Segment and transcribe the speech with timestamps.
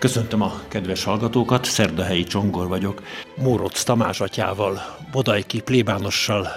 [0.00, 3.02] Köszöntöm a kedves hallgatókat, Szerdahelyi Csongor vagyok.
[3.36, 6.48] Móroc Tamás atyával, Bodajki plébánossal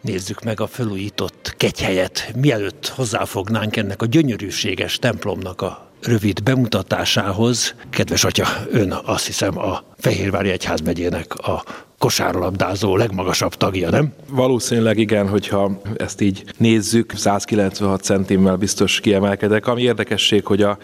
[0.00, 7.74] nézzük meg a felújított kegyhelyet, mielőtt hozzáfognánk ennek a gyönyörűséges templomnak a rövid bemutatásához.
[7.90, 11.64] Kedves atya, ön azt hiszem a Fehérvári Egyházmegyének a
[12.02, 14.12] kosárlabdázó legmagasabb tagja, nem?
[14.30, 19.66] Valószínűleg igen, hogyha ezt így nézzük, 196 centimmel biztos kiemelkedek.
[19.66, 20.78] Ami érdekesség, hogy a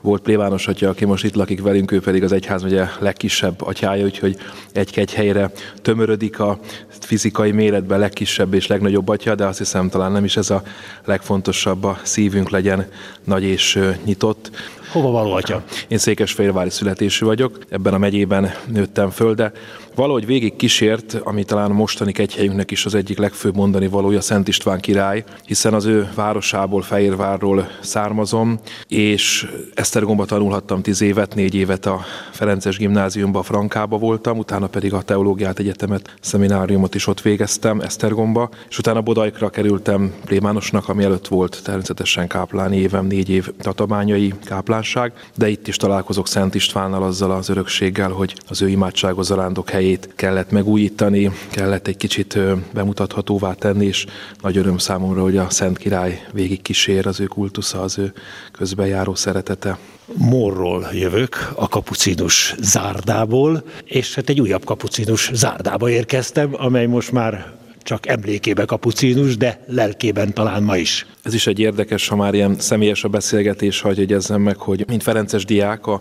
[0.00, 4.36] volt plébános atya, aki most itt lakik velünk, ő pedig az egyházmegye legkisebb atyája, úgyhogy
[4.72, 5.50] egy-egy helyre
[5.82, 6.58] tömörödik a
[7.00, 10.62] fizikai méretben legkisebb és legnagyobb atya, de azt hiszem talán nem is ez a
[11.04, 12.86] legfontosabb, a szívünk legyen
[13.24, 14.50] nagy és nyitott.
[14.92, 15.62] Hova való atya?
[15.88, 19.52] Én Székesfehérvári születésű vagyok, ebben a megyében nőttem föl, de
[20.00, 24.48] valahogy végig kísért, ami talán a mostani kegyhelyünknek is az egyik legfőbb mondani valója Szent
[24.48, 31.86] István király, hiszen az ő városából, Fehérvárról származom, és Esztergomba tanulhattam tíz évet, négy évet
[31.86, 38.48] a Ferences gimnáziumban, Frankába voltam, utána pedig a teológiát egyetemet, szemináriumot is ott végeztem Esztergomba,
[38.68, 45.12] és utána Bodajkra kerültem plémánosnak, ami előtt volt természetesen kápláni évem, négy év tatabányai káplánság,
[45.36, 50.12] de itt is találkozok Szent Istvánnal azzal az örökséggel, hogy az ő imádságos zarándok helyét
[50.16, 52.38] kellett megújítani, kellett egy kicsit
[52.72, 54.06] bemutathatóvá tenni, és
[54.42, 58.12] nagy öröm számomra, hogy a Szent Király végig kísér az ő kultusza, az ő
[58.52, 59.78] közbejáró szeretete.
[60.14, 67.52] Morról jövök, a kapucinus zárdából, és hát egy újabb kapucinus zárdába érkeztem, amely most már
[67.82, 71.06] csak emlékébe kapucinus, de lelkében talán ma is.
[71.22, 75.02] Ez is egy érdekes, ha már ilyen személyes a beszélgetés, hogy jegyezzem meg, hogy mint
[75.02, 76.00] Ferences diák a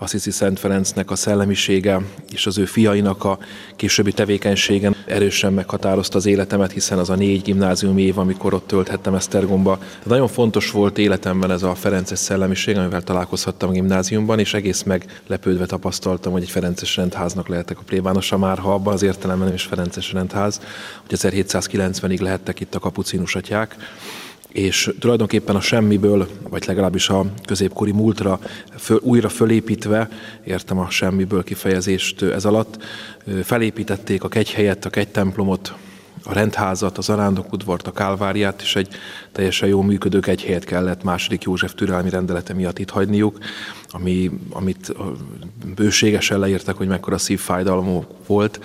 [0.00, 3.38] Assisi Szent Ferencnek a szellemisége és az ő fiainak a
[3.76, 9.14] későbbi tevékenységen erősen meghatározta az életemet, hiszen az a négy gimnázium év, amikor ott tölthettem
[9.14, 9.78] Esztergomba.
[9.78, 14.82] De nagyon fontos volt életemben ez a Ferences szellemiség, amivel találkozhattam a gimnáziumban, és egész
[14.82, 19.54] meglepődve tapasztaltam, hogy egy Ferences rendháznak lehetek a plébánosa már, ha abban az értelemben nem
[19.54, 20.60] is Ferences rendház,
[21.06, 23.76] hogy 1790-ig lehettek itt a kapucinus atyák
[24.52, 28.40] és tulajdonképpen a semmiből, vagy legalábbis a középkori múltra
[28.76, 30.08] föl, újra fölépítve,
[30.44, 32.82] értem a semmiből kifejezést ez alatt,
[33.42, 35.74] felépítették a kegyhelyet, a kegytemplomot,
[36.24, 38.88] a rendházat, az arándokudvart, a kálváriát, és egy
[39.32, 43.38] teljesen jó működő kegyhelyet kellett második József türelmi rendelete miatt itt hagyniuk,
[43.90, 44.94] ami, amit
[45.74, 48.60] bőségesen leírtak, hogy mekkora szívfájdalmú volt.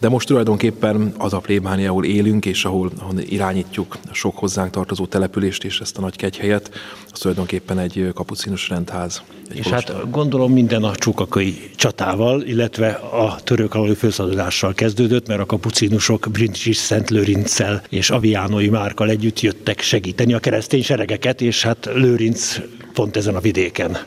[0.00, 5.06] De most tulajdonképpen az a plébánia, ahol élünk, és ahol, ahol irányítjuk sok hozzánk tartozó
[5.06, 6.70] települést és ezt a nagy kegyhelyet,
[7.12, 9.22] az tulajdonképpen egy kapucinus rendház.
[9.50, 9.94] Egy és kolostor.
[9.94, 16.28] hát gondolom minden a csukakai csatával, illetve a török alói felszadulással kezdődött, mert a kapucinusok
[16.32, 22.58] Brincsis Szent Lőrinccel és Aviánói Márkal együtt jöttek segíteni a keresztény seregeket, és hát Lőrinc
[22.92, 23.98] pont ezen a vidéken.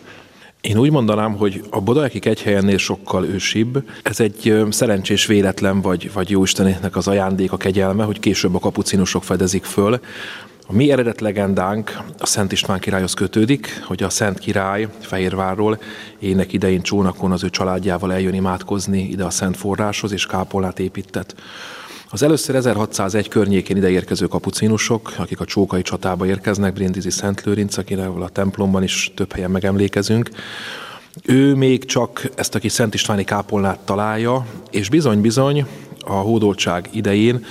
[0.68, 3.84] Én úgy mondanám, hogy a Bodajki kegyhelyennél sokkal ősibb.
[4.04, 9.24] Ez egy szerencsés véletlen, vagy, vagy Jóistenének az ajándék, a kegyelme, hogy később a kapucinusok
[9.24, 10.00] fedezik föl.
[10.68, 15.80] A mi eredet legendánk a Szent István királyhoz kötődik, hogy a Szent Király Fehérvárról
[16.20, 21.36] ének idején csónakon az ő családjával eljön imádkozni ide a Szent Forráshoz, és kápolnát épített.
[22.10, 28.22] Az először 1601 környékén ideérkező kapucinusok, akik a csókai csatába érkeznek, Brindisi Szent Lőrinc, akivel
[28.22, 30.30] a templomban is több helyen megemlékezünk,
[31.26, 35.66] ő még csak ezt a kis Szent Istváni kápolnát találja, és bizony-bizony
[36.06, 37.46] a hódoltság idején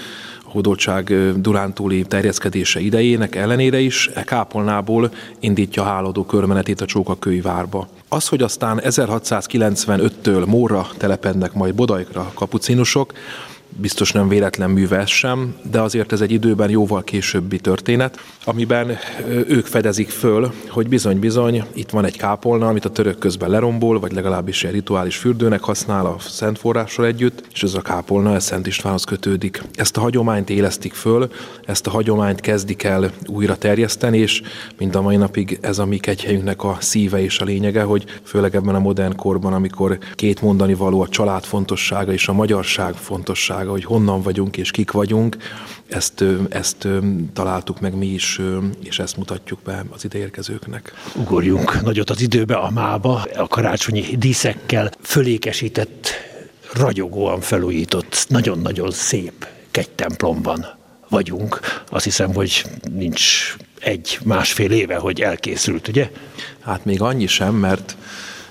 [0.45, 7.89] a hódoltság Durántúli terjeszkedése idejének ellenére is e kápolnából indítja háladó körmenetét a Csókakői várba.
[8.09, 13.13] Az, hogy aztán 1695-től Móra telepednek majd Bodajkra kapucinusok,
[13.79, 18.99] biztos nem véletlen műve sem, de azért ez egy időben jóval későbbi történet, amiben
[19.29, 24.13] ők fedezik föl, hogy bizony-bizony itt van egy kápolna, amit a török közben lerombol, vagy
[24.13, 28.67] legalábbis egy rituális fürdőnek használ a Szent Forrással együtt, és ez a kápolna ez Szent
[28.67, 29.63] Istvánhoz kötődik.
[29.75, 31.31] Ezt a hagyományt élesztik föl,
[31.65, 34.43] ezt a hagyományt kezdik el újra terjeszteni, és
[34.79, 38.55] mind a mai napig ez a mi kegyhelyünknek a szíve és a lényege, hogy főleg
[38.55, 43.66] ebben a modern korban, amikor két mondani való a család fontossága és a magyarság fontossága,
[43.71, 45.37] hogy honnan vagyunk és kik vagyunk,
[45.89, 46.89] ezt, ezt
[47.33, 48.41] találtuk meg mi is,
[48.83, 50.93] és ezt mutatjuk be az ideérkezőknek.
[51.15, 56.09] Ugorjunk nagyot az időbe, a mába, a karácsonyi díszekkel fölékesített,
[56.73, 60.67] ragyogóan felújított, nagyon-nagyon szép kegytemplomban
[61.09, 61.61] vagyunk.
[61.89, 66.11] Azt hiszem, hogy nincs egy másfél éve, hogy elkészült, ugye?
[66.61, 67.97] Hát még annyi sem, mert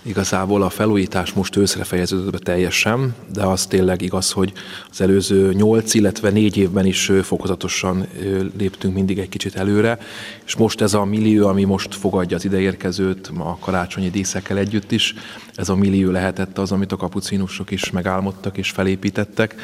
[0.08, 4.54] Igazából a felújítás most őszre fejeződött be teljesen, de az tényleg igaz, hogy
[4.90, 8.08] az előző nyolc, illetve négy évben is fokozatosan
[8.58, 10.00] léptünk mindig egy kicsit előre,
[10.46, 15.14] és most ez a millió, ami most fogadja az ideérkezőt, a karácsonyi díszekkel együtt is,
[15.56, 19.56] ez a millió lehetett az, amit a kapucinusok is megálmodtak és felépítettek.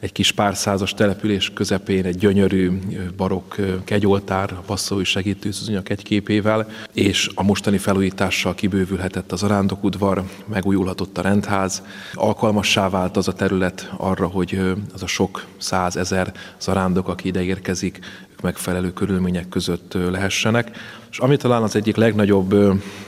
[0.00, 2.70] Egy kis párszázas település közepén egy gyönyörű
[3.16, 3.54] barokk
[3.84, 11.22] kegyoltár, a passzói segítőszűzönyak egy képével, és a mostani felújítással kibővülhetett az arándokudvar, megújulhatott a
[11.22, 11.82] rendház,
[12.14, 14.60] alkalmassá vált az a terület arra, hogy
[14.94, 17.98] az a sok százezer zarándok, aki ide érkezik,
[18.42, 20.76] megfelelő körülmények között lehessenek.
[21.10, 22.54] És ami talán az egyik legnagyobb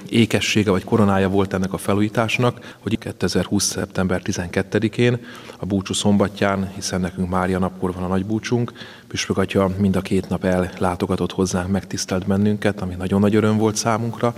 [0.08, 3.64] ékessége vagy koronája volt ennek a felújításnak, hogy 2020.
[3.64, 5.19] szeptember 12-én,
[5.58, 8.73] a búcsú szombatján, hiszen nekünk Mária napkor van a nagy búcsunk,
[9.08, 13.76] Püspök Atya mind a két nap ellátogatott hozzánk, megtisztelt bennünket, ami nagyon nagy öröm volt
[13.76, 14.34] számunkra,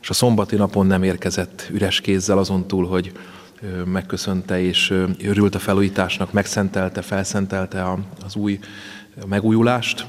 [0.00, 3.12] és a szombati napon nem érkezett üres kézzel azon túl, hogy
[3.84, 4.94] megköszönte és
[5.24, 8.58] örült a felújításnak, megszentelte, felszentelte az új
[9.26, 10.06] megújulást.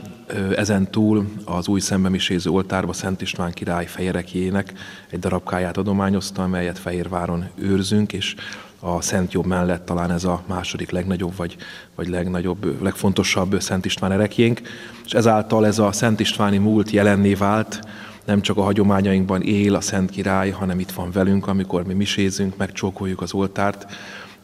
[0.55, 4.73] Ezen túl az új szembemiséző oltárba Szent István király fejerekjének
[5.09, 8.35] egy darabkáját adományozta, amelyet Fehérváron őrzünk, és
[8.79, 11.57] a Szent Jobb mellett talán ez a második legnagyobb, vagy,
[11.95, 14.61] vagy legnagyobb, legfontosabb Szent István erekjénk,
[15.05, 17.79] és ezáltal ez a Szent Istváni múlt jelenné vált,
[18.25, 22.57] nem csak a hagyományainkban él a Szent Király, hanem itt van velünk, amikor mi misézünk,
[22.57, 23.85] megcsókoljuk az oltárt,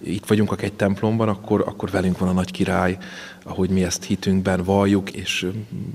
[0.01, 2.98] itt vagyunk a egy templomban, akkor, akkor velünk van a nagy király,
[3.44, 5.48] ahogy mi ezt hitünkben valljuk, és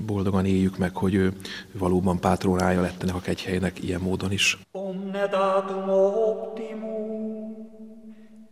[0.05, 1.33] boldogan éljük meg, hogy ő
[1.71, 4.57] valóban pátronája lett ennek a kegyhelynek ilyen módon is.
[4.71, 7.55] Omne datum optimum,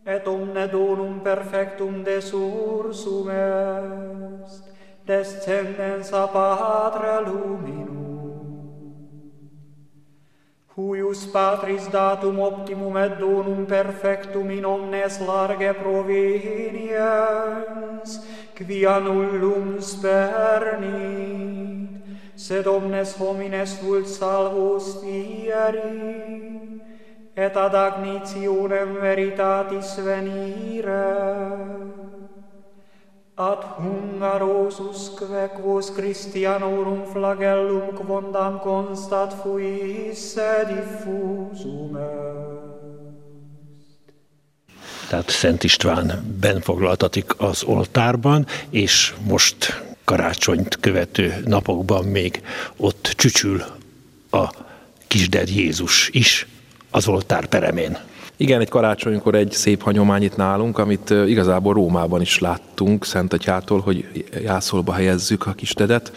[0.03, 4.63] et omne donum perfectum desursum est,
[5.06, 8.02] descendens a patre luminum.
[10.75, 16.89] huius patris datum optimum et donum perfectum in omnes large proveniens,
[18.55, 21.89] quia nullum spernit,
[22.35, 26.81] sed omnes homines vult salvos fieri,
[27.35, 31.93] et ad agnitionem veritatis venire.
[33.51, 41.98] Ad hungarosusque quos Christianorum flagellum quondam constat fuisse diffusum
[45.10, 52.42] Tehát Szent István benfoglaltatik az oltárban, és most karácsonyt követő napokban még
[52.78, 53.63] ott csücsül
[54.31, 54.50] a
[55.07, 56.48] kisded Jézus is
[56.92, 57.98] az oltár peremén.
[58.38, 63.80] Igen, egy karácsonykor egy szép hagyomány itt nálunk, amit igazából Rómában is láttunk Szent Atyától,
[63.80, 66.12] hogy jászolba helyezzük a kistedet,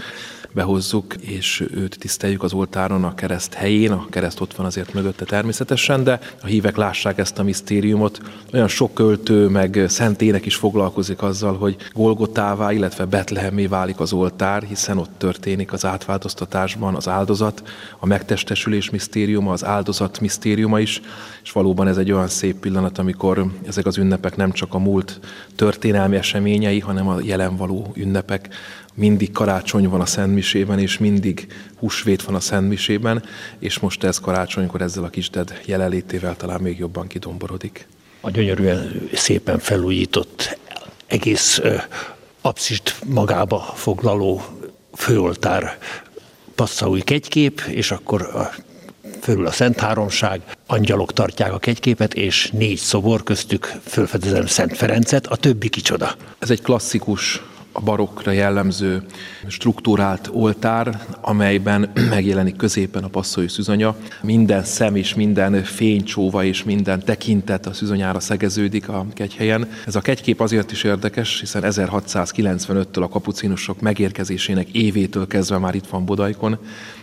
[0.57, 5.25] behozzuk, és őt tiszteljük az oltáron a kereszt helyén, a kereszt ott van azért mögötte
[5.25, 8.21] természetesen, de a hívek lássák ezt a misztériumot.
[8.53, 14.63] Olyan sok költő, meg szentének is foglalkozik azzal, hogy Golgotává, illetve Betlehemé válik az oltár,
[14.63, 17.63] hiszen ott történik az átváltoztatásban az áldozat,
[17.99, 21.01] a megtestesülés misztériuma, az áldozat misztériuma is,
[21.43, 25.21] és valóban ez egy olyan szép pillanat, amikor ezek az ünnepek nem csak a múlt
[25.57, 28.49] történelmi eseményei, hanem a jelen való ünnepek,
[28.97, 31.47] mindig karácsony van a Szentmisében, és mindig
[31.79, 33.25] húsvét van a Szentmisében,
[33.59, 37.87] és most ez karácsonykor ezzel a kisded jelenlétével talán még jobban kidomborodik.
[38.21, 40.59] A gyönyörűen szépen felújított,
[41.07, 41.61] egész
[42.41, 44.43] abszist magába foglaló
[44.95, 45.79] főoltár
[46.55, 48.51] passzaúj kegykép, és akkor a,
[49.21, 55.27] fölül a Szent Háromság, angyalok tartják a kegyképet, és négy szobor köztük fölfedezem Szent Ferencet,
[55.27, 56.15] a többi kicsoda.
[56.39, 57.43] Ez egy klasszikus
[57.77, 59.03] a barokkra jellemző
[59.47, 63.97] struktúrált oltár, amelyben megjelenik középen a passzói szüzanya.
[64.23, 69.69] Minden szem és minden fénycsóva és minden tekintet a szüzanyára szegeződik a kegyhelyen.
[69.87, 75.87] Ez a kegykép azért is érdekes, hiszen 1695-től a kapucinusok megérkezésének évétől kezdve már itt
[75.87, 76.59] van Bodajkon.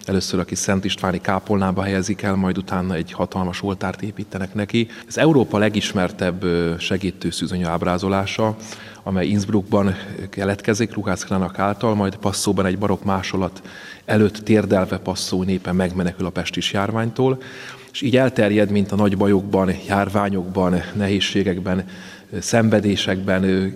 [0.05, 4.87] Először a kis Szent Istváni kápolnába helyezik el, majd utána egy hatalmas oltárt építenek neki.
[5.07, 6.45] Ez Európa legismertebb
[6.79, 8.55] segítő szüzanya ábrázolása
[9.03, 9.95] amely Innsbruckban
[10.29, 13.61] keletkezik Ruhász Krának által, majd passzóban egy barok másolat
[14.05, 17.41] előtt térdelve passzó népe megmenekül a pestis járványtól,
[17.91, 21.85] és így elterjed, mint a nagy bajokban, járványokban, nehézségekben
[22.39, 23.73] szenvedésekben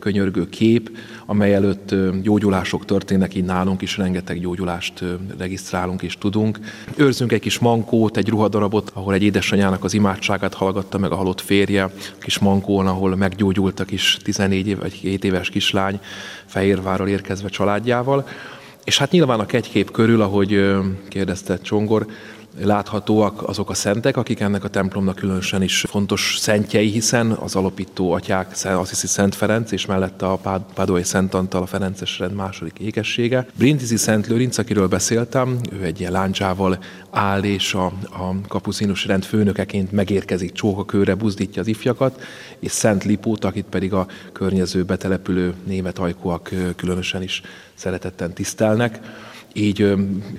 [0.00, 0.90] könyörgő kép,
[1.26, 5.04] amely előtt gyógyulások történnek, így nálunk is rengeteg gyógyulást
[5.38, 6.58] regisztrálunk és tudunk.
[6.96, 11.40] Őrzünk egy kis mankót, egy ruhadarabot, ahol egy édesanyának az imádságát hallgatta meg a halott
[11.40, 16.00] férje, a kis mankón, ahol meggyógyult a kis 14 év, vagy 7 éves kislány
[16.44, 18.26] Fehérvárral érkezve családjával.
[18.84, 20.64] És hát nyilván a kegykép körül, ahogy
[21.08, 22.06] kérdezte Csongor,
[22.60, 28.12] láthatóak azok a szentek, akik ennek a templomnak különösen is fontos szentjei, hiszen az alapító
[28.12, 33.46] atyák, Assisi Szent Ferenc, és mellette a Pádói Szent Antal, a Ferences rend második ékessége.
[33.58, 36.78] Brindisi Szent Lőrinc, akiről beszéltem, ő egy ilyen láncsával
[37.10, 42.20] áll, és a, a kapucinus rend főnökeként megérkezik csókakőre, buzdítja az ifjakat,
[42.58, 47.42] és Szent Lipót, akit pedig a környező betelepülő német ajkúak különösen is
[47.74, 49.00] szeretetten tisztelnek
[49.54, 49.94] így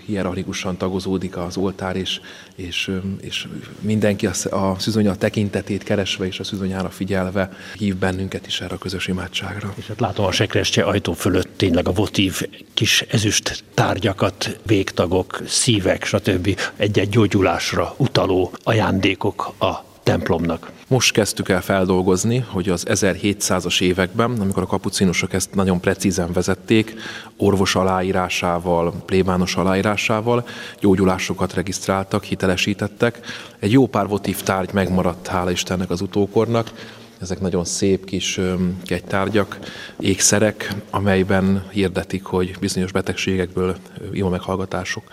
[0.06, 2.20] hierarchikusan tagozódik az oltár, és,
[2.56, 2.92] és,
[3.22, 3.48] és
[3.80, 8.78] mindenki a, a szüzonya tekintetét keresve és a szüzonyára figyelve hív bennünket is erre a
[8.78, 9.74] közös imádságra.
[9.78, 12.42] És hát látom a sekrestje ajtó fölött tényleg a votív
[12.74, 16.60] kis ezüst tárgyakat, végtagok, szívek, stb.
[16.76, 20.72] egy-egy gyógyulásra utaló ajándékok a templomnak.
[20.94, 26.94] Most kezdtük el feldolgozni, hogy az 1700-as években, amikor a kapucinusok ezt nagyon precízen vezették,
[27.38, 30.48] orvos aláírásával, plébános aláírásával
[30.80, 33.20] gyógyulásokat regisztráltak, hitelesítettek.
[33.60, 36.72] Egy jó pár votív tárgy megmaradt, hála Istennek az utókornak,
[37.22, 38.40] ezek nagyon szép kis
[38.86, 39.60] kegytárgyak,
[40.00, 43.76] ékszerek, amelyben hirdetik, hogy bizonyos betegségekből
[44.12, 45.04] ima meghallgatások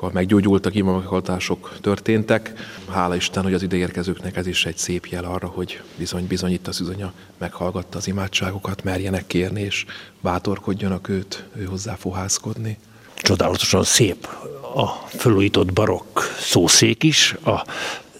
[0.00, 2.52] akkor meggyógyultak, imameghallgatások történtek.
[2.90, 6.66] Hála Isten, hogy az ideérkezőknek ez is egy szép jel arra, hogy bizony, bizony itt
[6.66, 9.84] az üzonya meghallgatta az imádságokat, merjenek kérni, és
[10.20, 12.78] bátorkodjanak őt, ő hozzá fohászkodni.
[13.14, 14.28] Csodálatosan szép
[14.74, 17.64] a felújított barokk szószék is, a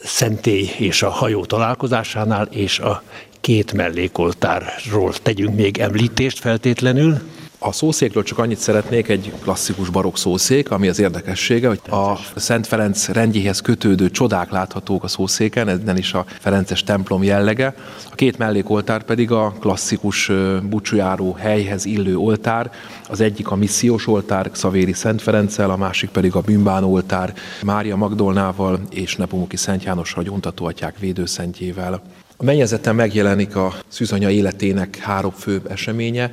[0.02, 3.02] szentély és a hajó találkozásánál, és a
[3.40, 7.20] két mellékoltárról tegyünk még említést feltétlenül.
[7.62, 12.66] A szószékről csak annyit szeretnék, egy klasszikus barokk szószék, ami az érdekessége, hogy a Szent
[12.66, 17.74] Ferenc rendjéhez kötődő csodák láthatók a szószéken, ez is a Ferences templom jellege.
[18.10, 20.30] A két mellékoltár pedig a klasszikus
[20.62, 22.70] bucsujáró helyhez illő oltár,
[23.08, 27.96] az egyik a missziós oltár Szavéri Szent Ferenccel, a másik pedig a bűnbánó oltár Mária
[27.96, 32.02] Magdolnával és Nepomuki Szent János hagyontató atyák védőszentjével.
[32.36, 36.32] A mennyezeten megjelenik a szűzanya életének három fő eseménye,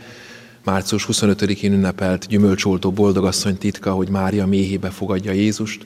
[0.63, 5.85] március 25-én ünnepelt gyümölcsoltó boldogasszony titka, hogy Mária méhébe fogadja Jézust,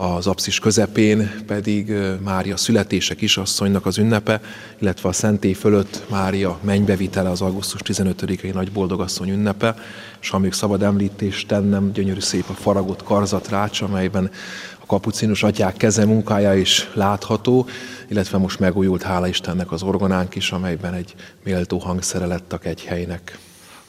[0.00, 1.92] az apszis közepén pedig
[2.24, 4.40] Mária születése kisasszonynak az ünnepe,
[4.78, 9.74] illetve a szentély fölött Mária mennybevitele az augusztus 15-i nagy boldogasszony ünnepe,
[10.20, 14.30] és ha még szabad említést tennem, gyönyörű szép a faragott karzat rács, amelyben
[14.78, 17.66] a kapucinus atyák keze munkája is látható,
[18.08, 23.38] illetve most megújult, hála Istennek az orgonánk is, amelyben egy méltó hangszere lett a kegyhelynek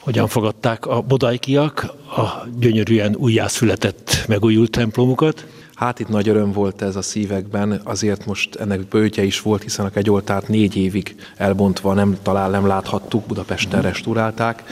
[0.00, 1.84] hogyan fogadták a bodajkiak
[2.16, 5.46] a gyönyörűen újjászületett, megújult templomukat?
[5.74, 9.86] Hát itt nagy öröm volt ez a szívekben, azért most ennek bőtje is volt, hiszen
[9.86, 14.62] a kegyoltárt négy évig elbontva nem talál, nem láthattuk, Budapesten restaurálták,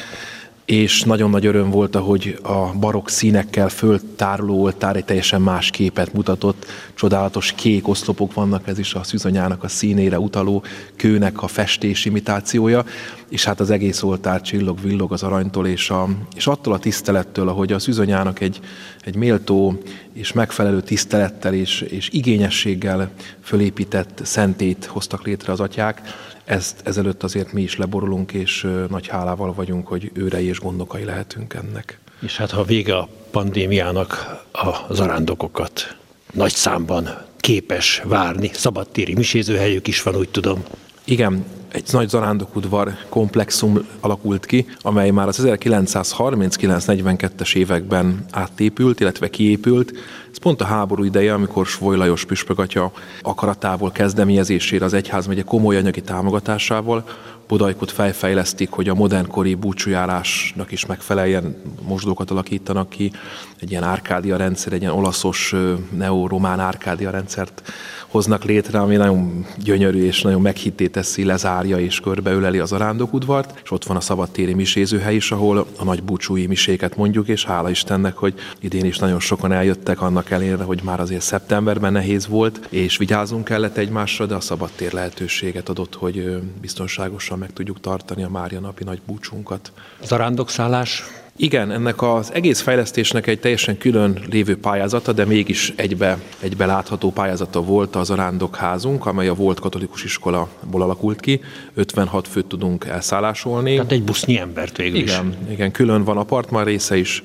[0.69, 6.13] és nagyon nagy öröm volt, hogy a barokk színekkel föltáruló oltár egy teljesen más képet
[6.13, 6.67] mutatott.
[6.95, 10.63] Csodálatos kék oszlopok vannak, ez is a szűzanyának a színére utaló
[10.97, 12.85] kőnek a festés imitációja,
[13.29, 17.49] és hát az egész oltár csillog, villog az aranytól, és, a, és attól a tisztelettől,
[17.49, 18.61] ahogy a szűzanyának egy,
[19.05, 19.83] egy méltó
[20.13, 23.11] és megfelelő tisztelettel és, és igényességgel
[23.43, 26.03] fölépített szentét hoztak létre az atyák,
[26.49, 31.55] ezt ezelőtt azért mi is leborulunk, és nagy hálával vagyunk, hogy őrei és gondokai lehetünk
[31.55, 31.99] ennek.
[32.21, 35.97] És hát ha vége a pandémiának a zarándokokat
[36.33, 40.65] nagy számban képes várni, szabadtéri misézőhelyük is van, úgy tudom.
[41.05, 49.93] Igen, egy nagy zarándokudvar komplexum alakult ki, amely már az 1939-42-es években átépült, illetve kiépült.
[50.31, 56.01] Ez pont a háború ideje, amikor Svoly Lajos püspögatya akaratával kezdeményezésére az egyházmegye komoly anyagi
[56.01, 57.05] támogatásával
[57.49, 63.13] Bodajkot felfejlesztik, hogy a modernkori búcsújárásnak is megfeleljen, mosdókat alakítanak ki,
[63.61, 65.55] egy ilyen árkádia rendszer, egy ilyen olaszos
[65.97, 67.63] neoromán árkádia rendszert
[68.07, 71.25] hoznak létre, ami nagyon gyönyörű és nagyon meghitté teszi,
[71.59, 76.03] lezárja és körbeöleli az arándokudvart, és ott van a szabadtéri misézőhely is, ahol a nagy
[76.03, 80.81] búcsúi miséket mondjuk, és hála Istennek, hogy idén is nagyon sokan eljöttek annak ellenére, hogy
[80.85, 86.41] már azért szeptemberben nehéz volt, és vigyázunk kellett egymásra, de a szabadtér lehetőséget adott, hogy
[86.61, 89.73] biztonságosan meg tudjuk tartani a Mária napi nagy búcsunkat.
[90.05, 91.05] Zarándokszálás
[91.41, 97.11] igen, ennek az egész fejlesztésnek egy teljesen külön lévő pályázata, de mégis egybe, egybe látható
[97.11, 101.41] pályázata volt az arándokházunk, amely a volt katolikus iskolaból alakult ki.
[101.75, 103.75] 56 főt tudunk elszállásolni.
[103.75, 105.53] Tehát egy busznyi embert végül igen, is.
[105.53, 107.23] Igen, külön van apartman része is,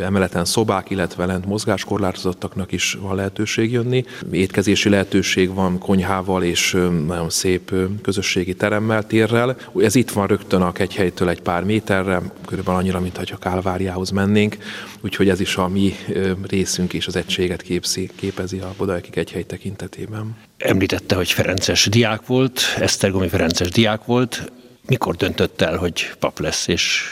[0.00, 4.04] emeleten szobák, illetve lent mozgáskorlátozottaknak is van lehetőség jönni.
[4.30, 6.72] Étkezési lehetőség van konyhával és
[7.06, 9.56] nagyon szép közösségi teremmel, térrel.
[9.76, 14.56] Ez itt van rögtön a kegyhelytől egy pár méterre, körülbelül annyira, mint ha Kálváriához mennénk,
[15.00, 15.94] úgyhogy ez is a mi
[16.48, 20.36] részünk és az egységet képzi, képezi a Bodajki kegyhely tekintetében.
[20.58, 24.52] Említette, hogy Ferences diák volt, Esztergomi Ferences diák volt.
[24.86, 27.02] Mikor döntött el, hogy pap lesz, és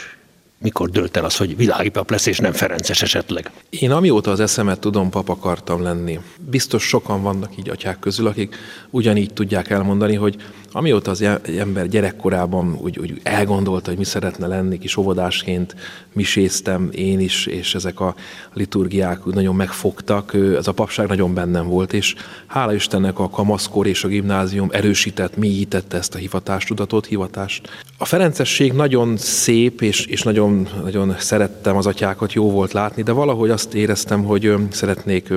[0.61, 3.51] mikor dölt el az, hogy világi pap lesz, és nem Ferences esetleg?
[3.69, 6.19] Én amióta az eszemet tudom, pap akartam lenni.
[6.49, 8.55] Biztos sokan vannak így atyák közül, akik
[8.89, 10.35] ugyanígy tudják elmondani, hogy
[10.71, 11.25] amióta az
[11.57, 15.75] ember gyerekkorában úgy, úgy elgondolta, hogy mi szeretne lenni, kis óvodásként
[16.13, 18.15] miséztem én is, és ezek a
[18.53, 22.15] liturgiák nagyon megfogtak, ez a papság nagyon bennem volt, és
[22.47, 27.69] hála Istennek a kamaszkor és a gimnázium erősített, mélyítette ezt a hivatástudatot, hivatást.
[27.97, 30.48] A Ferencesség nagyon szép, és, és nagyon,
[30.83, 35.33] nagyon szerettem az atyákat, jó volt látni, de valahogy azt éreztem, hogy szeretnék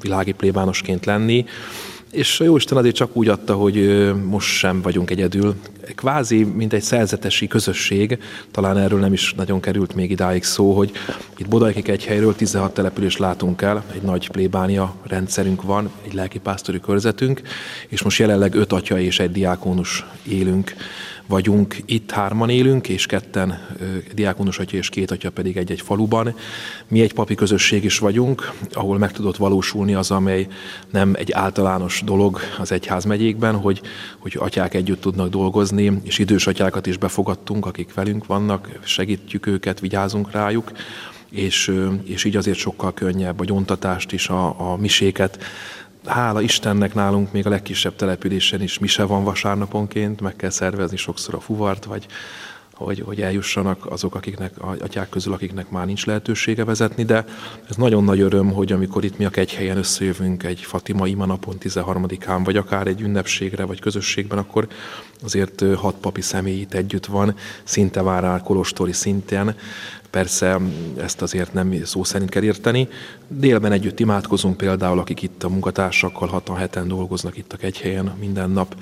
[0.00, 1.44] világi plébánosként lenni,
[2.12, 5.54] és a Jóisten azért csak úgy adta, hogy most sem vagyunk egyedül.
[5.94, 8.18] Kvázi, mint egy szerzetesi közösség,
[8.50, 10.92] talán erről nem is nagyon került még idáig szó, hogy
[11.36, 16.80] itt Bodajkik egy helyről 16 települést látunk el, egy nagy plébánia rendszerünk van, egy lelkipásztori
[16.80, 17.40] körzetünk,
[17.88, 20.74] és most jelenleg öt atya és egy diákónus élünk
[21.32, 21.76] vagyunk.
[21.84, 23.58] Itt hárman élünk, és ketten
[24.14, 26.34] diákonus atya és két atya pedig egy-egy faluban.
[26.88, 30.46] Mi egy papi közösség is vagyunk, ahol meg tudott valósulni az, amely
[30.90, 33.80] nem egy általános dolog az egyház megyékben, hogy,
[34.18, 39.80] hogy atyák együtt tudnak dolgozni, és idős atyákat is befogadtunk, akik velünk vannak, segítjük őket,
[39.80, 40.72] vigyázunk rájuk,
[41.30, 41.72] és,
[42.04, 45.38] és így azért sokkal könnyebb a gyontatást is, a, a miséket
[46.06, 51.34] hála Istennek nálunk még a legkisebb településen is mise van vasárnaponként, meg kell szervezni sokszor
[51.34, 52.06] a fuvart, vagy
[52.84, 57.24] hogy, hogy eljussanak azok, akiknek, a atyák közül, akiknek már nincs lehetősége vezetni, de
[57.68, 61.56] ez nagyon nagy öröm, hogy amikor itt mi a helyen összejövünk egy Fatima ima napon
[61.60, 64.68] 13-án, vagy akár egy ünnepségre, vagy közösségben, akkor
[65.22, 67.34] azért hat papi személy itt együtt van,
[67.64, 69.54] szinte várál kolostori szinten,
[70.12, 70.58] Persze
[70.96, 72.88] ezt azért nem szó szerint kell érteni.
[73.28, 78.50] Délben együtt imádkozunk például, akik itt a munkatársakkal hatan heten dolgoznak itt a kegyhelyen minden
[78.50, 78.74] nap,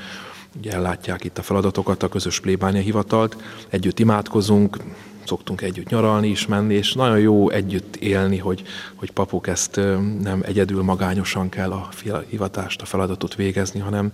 [0.58, 3.36] ugye ellátják itt a feladatokat, a közös plébánia hivatalt,
[3.68, 4.76] együtt imádkozunk,
[5.24, 8.62] szoktunk együtt nyaralni is menni, és nagyon jó együtt élni, hogy,
[8.94, 9.76] hogy papok ezt
[10.20, 11.88] nem egyedül magányosan kell a
[12.28, 14.12] hivatást, a feladatot végezni, hanem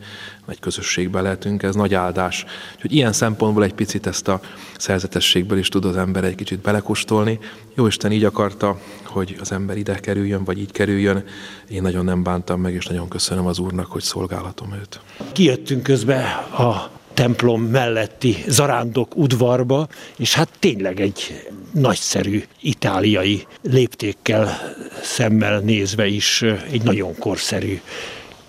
[0.48, 2.44] egy közösségben lehetünk, ez nagy áldás.
[2.74, 4.40] Úgyhogy ilyen szempontból egy picit ezt a
[4.78, 7.38] szerzetességből is tud az ember egy kicsit belekustolni.
[7.74, 11.24] Jó Isten így akarta, hogy az ember ide kerüljön, vagy így kerüljön.
[11.68, 15.00] Én nagyon nem bántam meg, és nagyon köszönöm az Úrnak, hogy szolgálatom őt.
[15.32, 16.24] Kijöttünk közben
[16.58, 26.42] a templom melletti zarándok udvarba, és hát tényleg egy nagyszerű itáliai léptékkel szemmel nézve is
[26.70, 27.80] egy nagyon korszerű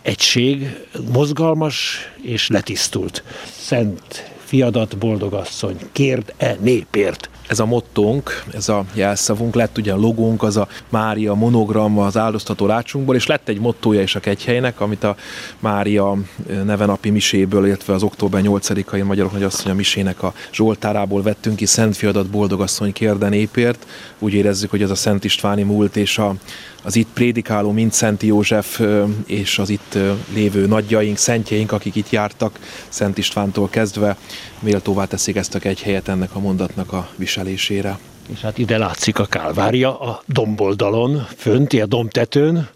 [0.01, 0.75] egység,
[1.12, 3.23] mozgalmas és letisztult.
[3.60, 7.29] Szent fiadat, boldogasszony, kérd-e népért?
[7.47, 12.17] ez a mottónk, ez a jelszavunk, lett ugye a logónk, az a Mária monogram az
[12.17, 15.15] áldoztató rácsunkból, és lett egy mottója is a kegyhelynek, amit a
[15.60, 16.17] Mária
[16.63, 21.97] nevenapi miséből, illetve az október 8-ai Magyarok Nagyasszony a misének a Zsoltárából vettünk ki, Szent
[21.97, 23.88] Fiadat Boldogasszony kérde népért.
[24.19, 26.36] Úgy érezzük, hogy ez a Szent Istváni múlt és a,
[26.88, 28.82] az itt prédikáló mint Szent József
[29.26, 29.97] és az itt
[30.34, 34.17] lévő nagyjaink, szentjeink, akik itt jártak Szent Istvántól kezdve,
[34.60, 37.97] méltóvá teszik ezt a helyet ennek a mondatnak a viselésére.
[38.34, 42.69] És hát ide látszik a Kálvária a domboldalon, fönti a domtetőn,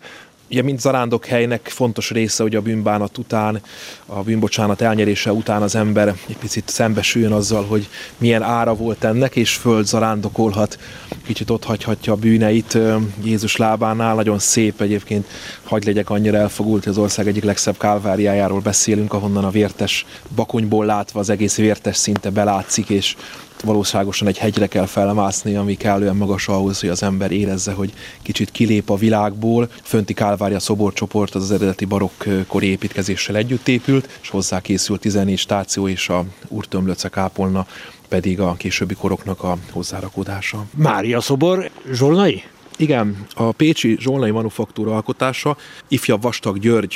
[0.51, 3.61] Ugye, mint zarándok helynek fontos része, hogy a bűnbánat után,
[4.05, 7.87] a bűnbocsánat elnyerése után az ember egy picit szembesüljön azzal, hogy
[8.17, 10.79] milyen ára volt ennek, és föld zarándokolhat,
[11.25, 12.77] kicsit ott hagyhatja a bűneit
[13.23, 14.15] Jézus lábánál.
[14.15, 15.27] Nagyon szép egyébként,
[15.63, 20.85] hagy legyek annyira elfogult, hogy az ország egyik legszebb kálváriájáról beszélünk, ahonnan a vértes bakonyból
[20.85, 23.15] látva az egész vértes szinte belátszik, és
[23.63, 28.51] valóságosan egy hegyre kell felmászni, ami kellően magas ahhoz, hogy az ember érezze, hogy kicsit
[28.51, 29.69] kilép a világból.
[29.83, 35.87] Fönti Kálvária szoborcsoport az, az eredeti barokkori építkezéssel együtt épült, és hozzá készült 14 stáció
[35.87, 37.65] és a Úrtömlöce kápolna
[38.09, 40.65] pedig a későbbi koroknak a hozzárakódása.
[40.75, 42.43] Mária szobor, Zsolnai?
[42.77, 46.95] Igen, a Pécsi Zsolnai Manufaktúra alkotása, ifjabb Vastag György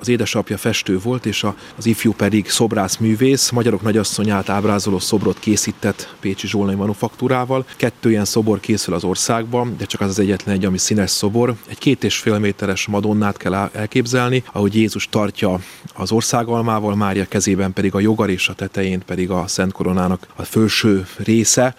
[0.00, 3.50] az édesapja festő volt, és a, az ifjú pedig szobrász művész.
[3.50, 7.66] Magyarok nagyasszonyát ábrázoló szobrot készített Pécsi Zsolnai manufaktúrával.
[7.76, 11.54] Kettő ilyen szobor készül az országban, de csak az az egyetlen egy, ami színes szobor.
[11.66, 15.60] Egy két és fél méteres madonnát kell elképzelni, ahogy Jézus tartja
[15.94, 20.42] az országalmával, Mária kezében pedig a jogar és a tetején pedig a Szent Koronának a
[20.42, 21.74] felső része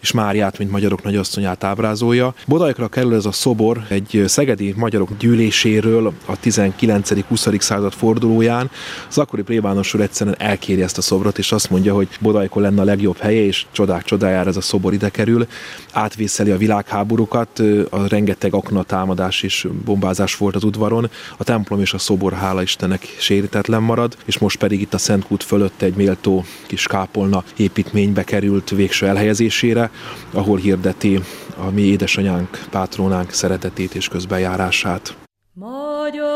[0.00, 2.34] és Máriát, mint magyarok nagyasszonyát ábrázolja.
[2.46, 7.60] Bodajkra kerül ez a szobor egy szegedi magyarok gyűléséről a 19.-20.
[7.60, 8.70] század fordulóján.
[9.08, 12.80] Az akkori plébános úr egyszerűen elkéri ezt a szobrot, és azt mondja, hogy Bodajkon lenne
[12.80, 15.46] a legjobb helye, és csodák csodájára ez a szobor ide kerül.
[15.92, 17.58] Átvészeli a világháborúkat,
[17.90, 21.10] a rengeteg akna támadás és bombázás volt az udvaron.
[21.36, 25.42] A templom és a szobor, hála Istennek, sérítetlen marad, és most pedig itt a Szentkút
[25.42, 29.87] fölött egy méltó kis kápolna építménybe került végső elhelyezésére,
[30.32, 31.20] ahol hirdeti
[31.56, 35.16] a mi édesanyánk, pátrónánk szeretetét és közbenjárását.
[35.52, 36.26] Magyarország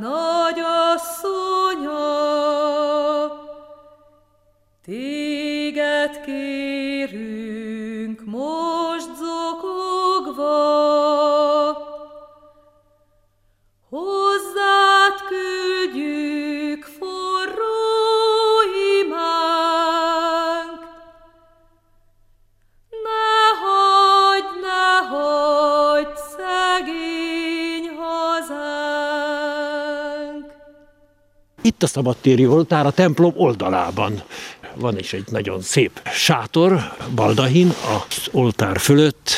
[0.00, 0.58] nagy
[0.94, 1.98] asszonya,
[4.84, 6.69] téged kérünk
[31.80, 34.22] Itt a szabadtéri oltár a templom oldalában.
[34.74, 39.30] Van is egy nagyon szép sátor, baldahin, az oltár fölött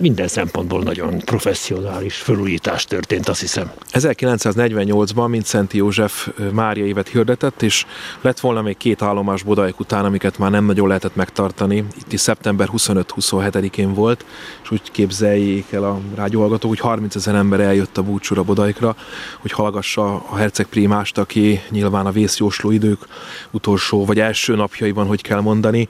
[0.00, 3.70] minden szempontból nagyon professzionális felújítás történt, azt hiszem.
[3.92, 7.86] 1948-ban, mint Szent József Mária évet hirdetett, és
[8.20, 11.84] lett volna még két állomás Bodajk után, amiket már nem nagyon lehetett megtartani.
[11.98, 14.24] Itt is szeptember 25-27-én volt,
[14.62, 18.96] és úgy képzeljék el a rádióhallgatók, hogy 30 ezer ember eljött a búcsúra Bodajkra,
[19.38, 23.06] hogy hallgassa a herceg primást, aki nyilván a vészjósló idők
[23.50, 25.88] utolsó vagy első napjaiban, hogy kell mondani,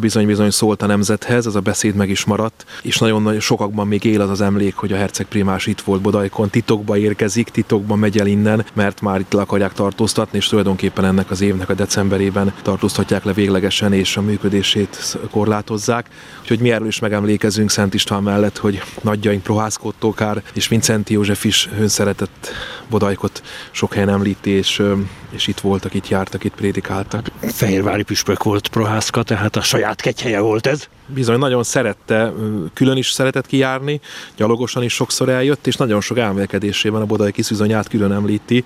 [0.00, 4.04] bizony-bizony szólt a nemzethez, ez a beszéd meg is maradt, és nagyon nagyon sokakban még
[4.04, 8.18] él az az emlék, hogy a herceg primás itt volt Bodajkon, titokba érkezik, titokba megy
[8.18, 12.54] el innen, mert már itt le akarják tartóztatni, és tulajdonképpen ennek az évnek a decemberében
[12.62, 16.08] tartóztatják le véglegesen, és a működését korlátozzák.
[16.40, 21.44] Úgyhogy mi erről is megemlékezünk Szent István mellett, hogy nagyjaink Prohászkó Tókár és Vincenti József
[21.44, 22.50] is szeretett
[22.88, 24.82] Bodajkot sok helyen említi, és,
[25.30, 27.30] és itt voltak, itt jártak, itt prédikáltak.
[27.40, 30.88] Fehérvári püspök volt Prohászka, tehát a saját kegyhelye volt ez.
[31.14, 32.32] Bizony, nagyon szerette,
[32.74, 34.00] külön is szeretett kijárni,
[34.36, 38.64] gyalogosan is sokszor eljött, és nagyon sok elmélkedésében a Bodai kiszűzonyát külön említi.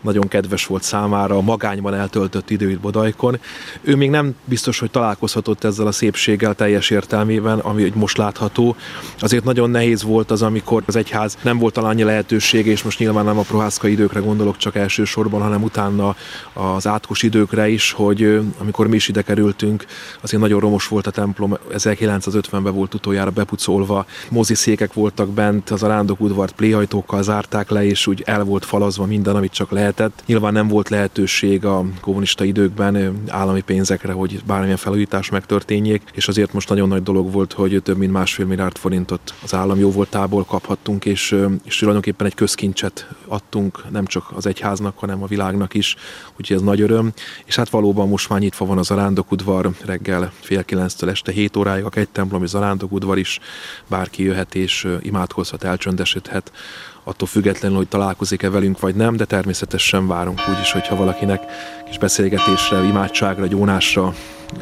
[0.00, 3.38] Nagyon kedves volt számára a magányban eltöltött idő itt Bodajkon.
[3.80, 8.76] Ő még nem biztos, hogy találkozhatott ezzel a szépséggel teljes értelmében, ami most látható.
[9.18, 12.98] Azért nagyon nehéz volt az, amikor az egyház nem volt talán annyi lehetősége, és most
[12.98, 16.16] nyilván nem a prohászka időkre gondolok csak elsősorban, hanem utána
[16.52, 19.84] az átkos időkre is, hogy amikor mi is ide kerültünk,
[20.20, 26.20] azért nagyon romos volt a templom, 1950-ben volt utoljára bepucolva, moziszékek voltak bent, az arándok
[26.20, 30.22] udvart pléhajtókkal zárták le, és úgy el volt falazva minden, amit csak lehetett.
[30.26, 36.52] Nyilván nem volt lehetőség a kommunista időkben állami pénzekre, hogy bármilyen felújítás megtörténjék, és azért
[36.52, 41.04] most nagyon nagy dolog volt, hogy több mint másfél milliárd forintot az állam jóvoltából kaphattunk,
[41.04, 45.96] és, és tulajdonképpen egy közkincset adtunk, nem csak az egyháznak, hanem a világnak is,
[46.36, 47.12] úgyhogy ez nagy öröm.
[47.44, 51.84] És hát valóban most már nyitva van az arándokudvar reggel fél kilenctől este 7 óráig,
[51.94, 53.38] egy templom és arándokudvar is,
[53.86, 56.52] bárki jöhet és imádkozhat, elcsöndesedhet,
[57.04, 61.42] attól függetlenül, hogy találkozik-e velünk vagy nem, de természetesen várunk úgy is, hogyha valakinek
[61.86, 64.14] kis beszélgetésre, imádságra, gyónásra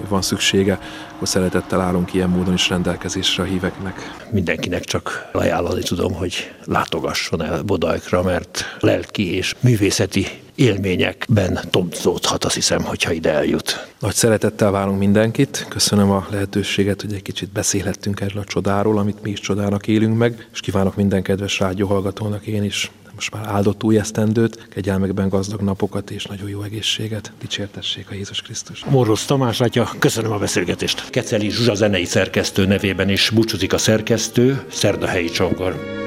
[0.09, 0.79] van szüksége,
[1.15, 4.13] akkor szeretettel állunk ilyen módon is rendelkezésre a híveknek.
[4.31, 10.27] Mindenkinek csak ajánlani tudom, hogy látogasson el Bodajkra, mert lelki és művészeti
[10.59, 13.89] élményekben tompzódhat, azt hiszem, hogyha ide eljut.
[13.99, 15.67] Nagy szeretettel várunk mindenkit.
[15.69, 20.19] Köszönöm a lehetőséget, hogy egy kicsit beszélhettünk erről a csodáról, amit mi is csodának élünk
[20.19, 25.61] meg, és kívánok minden kedves rádióhallgatónak én is most már áldott új esztendőt, kegyelmekben gazdag
[25.61, 27.33] napokat és nagyon jó egészséget.
[27.41, 28.85] Dicsértessék a Jézus Krisztus.
[28.85, 31.11] Morosz Tamás atya, köszönöm a beszélgetést.
[31.11, 36.07] Keceli Zsuzsa zenei szerkesztő nevében is búcsúzik a szerkesztő, Szerdahelyi Csongor.